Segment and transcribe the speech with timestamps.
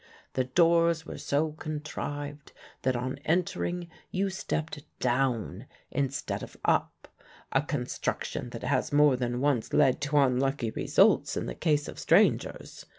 [0.33, 7.07] The doors were so contrived that on entering you stepped down instead of up
[7.51, 11.99] a construction that has more than once led to unlucky results in the case of
[11.99, 12.87] strangers.